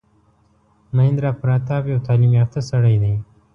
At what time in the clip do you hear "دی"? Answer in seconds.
3.03-3.13